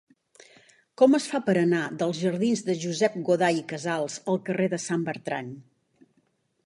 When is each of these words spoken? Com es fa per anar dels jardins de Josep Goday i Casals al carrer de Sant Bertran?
Com 1.01 1.17
es 1.17 1.27
fa 1.33 1.41
per 1.49 1.53
anar 1.63 1.81
dels 1.99 2.21
jardins 2.21 2.63
de 2.69 2.77
Josep 2.85 3.19
Goday 3.29 3.61
i 3.63 3.67
Casals 3.75 4.19
al 4.35 4.41
carrer 4.49 4.71
de 4.75 4.81
Sant 4.87 5.05
Bertran? 5.11 5.53